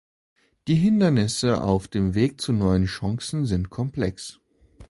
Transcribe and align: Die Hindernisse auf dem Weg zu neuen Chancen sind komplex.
Die 0.67 0.73
Hindernisse 0.73 1.61
auf 1.61 1.87
dem 1.87 2.15
Weg 2.15 2.41
zu 2.41 2.53
neuen 2.53 2.85
Chancen 2.87 3.45
sind 3.45 3.69
komplex. 3.69 4.39